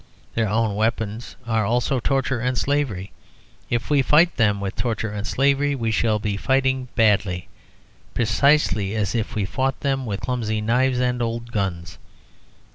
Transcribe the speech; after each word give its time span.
Their 0.33 0.49
own 0.49 0.75
weapons 0.75 1.35
are 1.45 1.63
also 1.63 1.99
torture 1.99 2.39
and 2.39 2.57
slavery. 2.57 3.11
If 3.69 3.91
we 3.91 4.01
fight 4.01 4.35
them 4.35 4.59
with 4.59 4.75
torture 4.75 5.11
and 5.11 5.27
slavery, 5.27 5.75
we 5.75 5.91
shall 5.91 6.17
be 6.17 6.37
fighting 6.37 6.87
badly, 6.95 7.49
precisely 8.15 8.95
as 8.95 9.13
if 9.13 9.35
we 9.35 9.45
fought 9.45 9.81
them 9.81 10.07
with 10.07 10.21
clumsy 10.21 10.59
knives 10.59 10.97
and 10.99 11.21
old 11.21 11.51
guns. 11.51 11.99